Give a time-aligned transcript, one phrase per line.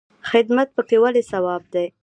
[0.29, 1.87] خدمت پکې ولې ثواب دی؟